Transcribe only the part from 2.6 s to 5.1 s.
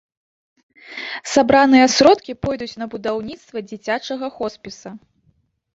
на будаўніцтва дзіцячага хоспіса.